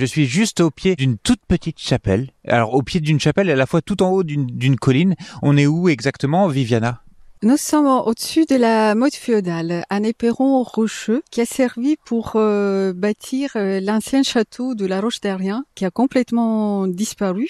Je 0.00 0.06
suis 0.06 0.26
juste 0.26 0.60
au 0.60 0.70
pied 0.70 0.94
d'une 0.94 1.18
toute 1.18 1.40
petite 1.48 1.80
chapelle. 1.80 2.28
Alors 2.46 2.74
au 2.74 2.82
pied 2.82 3.00
d'une 3.00 3.18
chapelle, 3.18 3.50
à 3.50 3.56
la 3.56 3.66
fois 3.66 3.82
tout 3.82 4.00
en 4.00 4.10
haut 4.10 4.22
d'une 4.22 4.76
colline. 4.76 5.16
On 5.42 5.56
est 5.56 5.66
où 5.66 5.88
exactement, 5.88 6.46
Viviana? 6.46 7.02
Nous 7.42 7.56
sommes 7.56 7.86
au-dessus 7.86 8.46
de 8.46 8.54
la 8.54 8.94
motte 8.94 9.14
féodale, 9.14 9.84
un 9.90 10.02
éperon 10.04 10.62
rocheux 10.62 11.22
qui 11.32 11.40
a 11.40 11.44
servi 11.44 11.96
pour 12.04 12.32
euh, 12.34 12.92
bâtir 12.92 13.50
euh, 13.54 13.80
l'ancien 13.80 14.24
château 14.24 14.74
de 14.74 14.86
la 14.86 15.00
Roche 15.00 15.20
d'Arien 15.20 15.64
qui 15.76 15.84
a 15.84 15.90
complètement 15.90 16.88
disparu. 16.88 17.48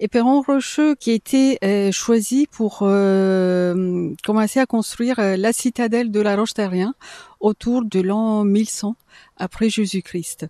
Éperon 0.00 0.42
rocheux 0.42 0.94
qui 0.94 1.10
a 1.10 1.14
été 1.14 1.58
euh, 1.64 1.92
choisi 1.92 2.46
pour 2.50 2.78
commencer 2.78 4.60
à 4.60 4.66
construire 4.66 5.16
la 5.18 5.52
citadelle 5.52 6.10
de 6.10 6.20
la 6.20 6.36
Roche 6.36 6.54
d'Arien 6.54 6.94
autour 7.40 7.84
de 7.84 8.00
l'an 8.00 8.44
1100 8.44 8.96
après 9.36 9.68
Jésus-Christ. 9.68 10.46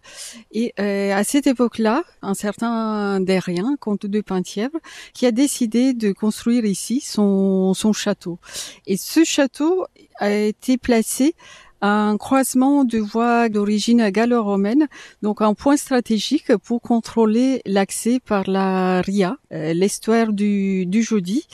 Et 0.52 0.72
euh, 0.80 1.12
à 1.14 1.24
cette 1.24 1.46
époque-là, 1.46 2.04
un 2.22 2.34
certain 2.34 3.20
Derrien, 3.20 3.76
comte 3.78 4.06
de 4.06 4.20
Penthièvre, 4.20 4.78
qui 5.12 5.26
a 5.26 5.32
décidé 5.32 5.92
de 5.92 6.12
construire 6.12 6.64
ici 6.64 7.00
son, 7.00 7.74
son 7.74 7.92
château. 7.92 8.38
Et 8.86 8.96
ce 8.96 9.24
château 9.24 9.86
a 10.18 10.30
été 10.30 10.78
placé 10.78 11.34
un 11.80 12.16
croisement 12.16 12.84
de 12.84 12.98
voies 12.98 13.48
d'origine 13.48 14.08
gallo-romaine, 14.10 14.88
donc 15.22 15.42
un 15.42 15.54
point 15.54 15.76
stratégique 15.76 16.56
pour 16.56 16.80
contrôler 16.80 17.62
l'accès 17.66 18.20
par 18.20 18.48
la 18.48 19.00
Ria, 19.00 19.36
euh, 19.52 19.72
l'estuaire 19.72 20.32
du, 20.32 20.86
du 20.86 21.02
Jeudi, 21.02 21.46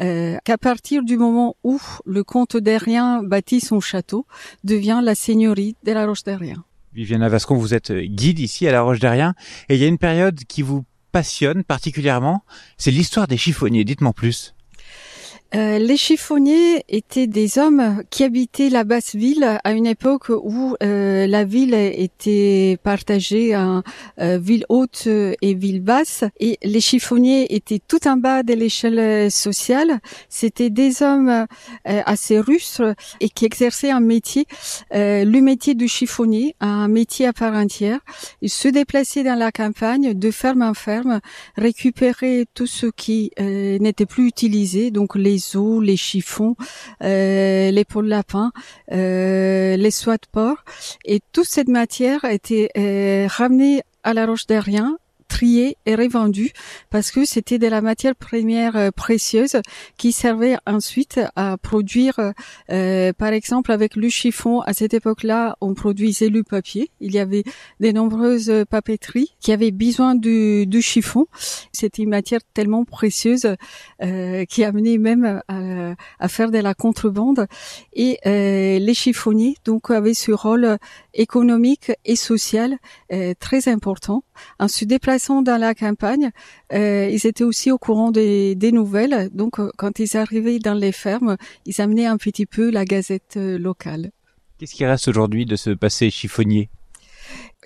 euh, 0.00 0.36
qu'à 0.44 0.58
partir 0.58 1.02
du 1.02 1.16
moment 1.16 1.56
où 1.64 1.80
le 2.04 2.24
comte 2.24 2.56
d'Airien 2.56 3.22
bâtit 3.22 3.60
son 3.60 3.80
château, 3.80 4.26
devient 4.64 5.00
la 5.02 5.14
seigneurie 5.14 5.76
de 5.84 5.92
la 5.92 6.06
Roche 6.06 6.24
d'Airien. 6.24 6.64
Viviana 6.92 7.28
Vascon, 7.28 7.56
vous 7.56 7.74
êtes 7.74 7.92
guide 7.92 8.38
ici 8.38 8.68
à 8.68 8.72
la 8.72 8.82
Roche 8.82 9.00
d'Airien, 9.00 9.34
et 9.68 9.74
il 9.76 9.80
y 9.80 9.84
a 9.84 9.88
une 9.88 9.98
période 9.98 10.40
qui 10.44 10.62
vous 10.62 10.84
passionne 11.12 11.62
particulièrement, 11.62 12.42
c'est 12.78 12.90
l'histoire 12.90 13.28
des 13.28 13.36
chiffonniers. 13.36 13.84
Dites-moi 13.84 14.12
plus. 14.12 14.54
Euh, 15.54 15.78
les 15.78 15.98
chiffonniers 15.98 16.82
étaient 16.88 17.26
des 17.26 17.58
hommes 17.58 18.02
qui 18.08 18.24
habitaient 18.24 18.70
la 18.70 18.84
basse 18.84 19.14
ville 19.14 19.58
à 19.62 19.72
une 19.72 19.86
époque 19.86 20.30
où 20.30 20.76
euh, 20.82 21.26
la 21.26 21.44
ville 21.44 21.74
était 21.74 22.78
partagée 22.82 23.54
en 23.54 23.82
euh, 24.18 24.38
ville 24.38 24.64
haute 24.70 25.06
et 25.06 25.54
ville 25.54 25.82
basse 25.82 26.24
et 26.40 26.58
les 26.62 26.80
chiffonniers 26.80 27.54
étaient 27.54 27.80
tout 27.86 28.08
en 28.08 28.16
bas 28.16 28.42
de 28.42 28.54
l'échelle 28.54 29.30
sociale. 29.30 30.00
C'était 30.30 30.70
des 30.70 31.02
hommes 31.02 31.46
assez 31.84 32.38
rustres 32.38 32.94
et 33.20 33.28
qui 33.28 33.44
exerçaient 33.44 33.90
un 33.90 34.00
métier, 34.00 34.46
le 34.92 35.40
métier 35.40 35.74
du 35.74 35.88
chiffonnier, 35.88 36.54
un 36.60 36.88
métier 36.88 37.26
à 37.26 37.32
part 37.32 37.54
entière. 37.54 38.00
Ils 38.40 38.50
se 38.50 38.68
déplaçaient 38.68 39.24
dans 39.24 39.38
la 39.38 39.52
campagne 39.52 40.14
de 40.14 40.30
ferme 40.30 40.62
en 40.62 40.74
ferme, 40.74 41.20
récupéraient 41.56 42.46
tout 42.54 42.66
ce 42.66 42.86
qui 42.86 43.30
n'était 43.38 44.06
plus 44.06 44.26
utilisé, 44.26 44.90
donc 44.90 45.14
les 45.14 45.41
les 45.80 45.96
chiffons, 45.96 46.56
euh, 47.02 47.70
les 47.70 47.84
peaux 47.84 48.02
de 48.02 48.08
lapin, 48.08 48.52
euh, 48.92 49.76
les 49.76 49.90
soies 49.90 50.16
de 50.16 50.26
porc. 50.30 50.64
Et 51.04 51.20
toute 51.32 51.46
cette 51.46 51.68
matière 51.68 52.24
a 52.24 52.32
été 52.32 52.70
euh, 52.76 53.26
ramenée 53.28 53.82
à 54.02 54.14
la 54.14 54.26
roche 54.26 54.46
d'Arien 54.46 54.98
trié 55.32 55.78
et 55.86 55.94
revendu 55.94 56.52
parce 56.90 57.10
que 57.10 57.24
c'était 57.24 57.58
de 57.58 57.66
la 57.66 57.80
matière 57.80 58.14
première 58.14 58.76
euh, 58.76 58.90
précieuse 58.90 59.56
qui 59.96 60.12
servait 60.12 60.58
ensuite 60.66 61.18
à 61.36 61.56
produire, 61.56 62.20
euh, 62.70 63.12
par 63.14 63.32
exemple 63.32 63.72
avec 63.72 63.96
le 63.96 64.10
chiffon, 64.10 64.60
à 64.60 64.74
cette 64.74 64.92
époque-là, 64.92 65.56
on 65.62 65.72
produisait 65.72 66.28
le 66.28 66.42
papier. 66.42 66.90
Il 67.00 67.12
y 67.12 67.18
avait 67.18 67.44
de 67.80 67.90
nombreuses 67.92 68.52
papeteries 68.68 69.32
qui 69.40 69.52
avaient 69.52 69.70
besoin 69.70 70.14
du, 70.14 70.66
du 70.66 70.82
chiffon. 70.82 71.26
C'était 71.72 72.02
une 72.02 72.10
matière 72.10 72.40
tellement 72.52 72.84
précieuse 72.84 73.46
euh, 74.02 74.44
qui 74.44 74.64
amenait 74.64 74.98
même 74.98 75.40
à, 75.48 75.94
à, 76.18 76.28
faire 76.28 76.50
de 76.50 76.58
la 76.58 76.74
contrebande. 76.74 77.46
Et 77.94 78.18
euh, 78.26 78.78
les 78.78 78.94
chiffonniers 78.94 79.56
donc 79.64 79.90
avaient 79.90 80.14
ce 80.14 80.32
rôle 80.32 80.76
économique 81.14 81.92
et 82.04 82.16
social 82.16 82.76
euh, 83.12 83.34
très 83.38 83.68
important. 83.68 84.24
En 84.58 84.68
se 84.68 84.84
déplaçant 84.84 85.21
dans 85.30 85.58
la 85.60 85.74
campagne, 85.74 86.30
euh, 86.72 87.08
ils 87.10 87.26
étaient 87.26 87.44
aussi 87.44 87.70
au 87.70 87.78
courant 87.78 88.10
des, 88.10 88.54
des 88.54 88.72
nouvelles. 88.72 89.30
Donc, 89.32 89.58
euh, 89.58 89.70
quand 89.76 89.98
ils 89.98 90.16
arrivaient 90.16 90.58
dans 90.58 90.74
les 90.74 90.92
fermes, 90.92 91.36
ils 91.64 91.80
amenaient 91.80 92.06
un 92.06 92.16
petit 92.16 92.46
peu 92.46 92.70
la 92.70 92.84
gazette 92.84 93.36
euh, 93.36 93.58
locale. 93.58 94.10
Qu'est-ce 94.58 94.74
qui 94.74 94.84
reste 94.84 95.08
aujourd'hui 95.08 95.46
de 95.46 95.56
ce 95.56 95.70
passé 95.70 96.10
chiffonnier? 96.10 96.68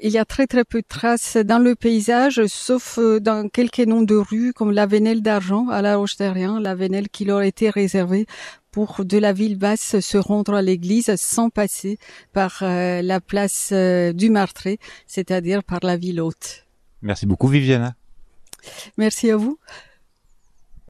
Il 0.02 0.10
y 0.10 0.18
a 0.18 0.26
très 0.26 0.46
très 0.46 0.64
peu 0.64 0.82
de 0.82 0.86
traces 0.86 1.38
dans 1.38 1.58
le 1.58 1.74
paysage, 1.74 2.44
sauf 2.46 2.98
euh, 2.98 3.18
dans 3.18 3.48
quelques 3.48 3.80
noms 3.80 4.02
de 4.02 4.16
rues 4.16 4.52
comme 4.52 4.70
la 4.70 4.84
Vénelle 4.84 5.22
d'Argent 5.22 5.68
à 5.70 5.80
la 5.80 5.96
roche 5.96 6.18
la 6.18 6.74
Vénelle 6.74 7.08
qui 7.08 7.24
leur 7.24 7.40
était 7.42 7.70
réservée 7.70 8.26
pour 8.70 9.06
de 9.06 9.16
la 9.16 9.32
ville 9.32 9.56
basse 9.56 10.00
se 10.00 10.18
rendre 10.18 10.52
à 10.52 10.60
l'église 10.60 11.14
sans 11.16 11.48
passer 11.48 11.96
par 12.34 12.58
la 12.60 13.20
place 13.20 13.72
du 13.72 14.28
Martré, 14.28 14.78
c'est-à-dire 15.06 15.64
par 15.64 15.78
la 15.82 15.96
ville 15.96 16.20
haute. 16.20 16.65
Merci 17.02 17.26
beaucoup 17.26 17.48
Viviana. 17.48 17.94
Merci 18.96 19.30
à 19.30 19.36
vous. 19.36 19.58